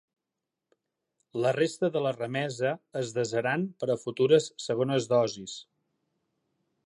[1.43, 2.71] La resta de la remesa
[3.03, 5.57] es desaran per a futures segones dosis.